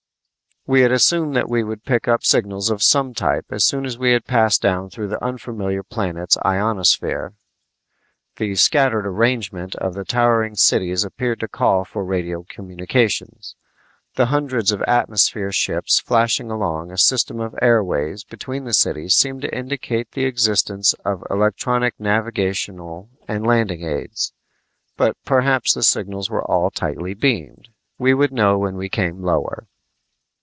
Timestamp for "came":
28.89-29.23